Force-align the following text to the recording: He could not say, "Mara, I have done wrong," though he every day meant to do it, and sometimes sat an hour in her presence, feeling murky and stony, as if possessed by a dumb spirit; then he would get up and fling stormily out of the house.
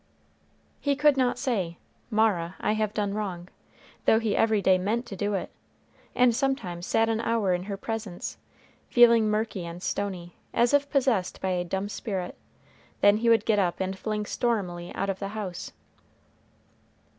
He 0.79 0.95
could 0.95 1.15
not 1.15 1.37
say, 1.37 1.77
"Mara, 2.09 2.55
I 2.59 2.71
have 2.71 2.91
done 2.91 3.13
wrong," 3.13 3.49
though 4.05 4.17
he 4.19 4.35
every 4.35 4.59
day 4.59 4.79
meant 4.79 5.05
to 5.05 5.15
do 5.15 5.35
it, 5.35 5.51
and 6.15 6.35
sometimes 6.35 6.87
sat 6.87 7.07
an 7.07 7.21
hour 7.21 7.53
in 7.53 7.61
her 7.65 7.77
presence, 7.77 8.37
feeling 8.89 9.29
murky 9.29 9.63
and 9.63 9.83
stony, 9.83 10.33
as 10.55 10.73
if 10.73 10.89
possessed 10.89 11.39
by 11.39 11.49
a 11.51 11.63
dumb 11.63 11.87
spirit; 11.87 12.35
then 13.01 13.17
he 13.17 13.29
would 13.29 13.45
get 13.45 13.59
up 13.59 13.79
and 13.79 13.95
fling 13.95 14.25
stormily 14.25 14.91
out 14.95 15.11
of 15.11 15.19
the 15.19 15.27
house. 15.37 15.71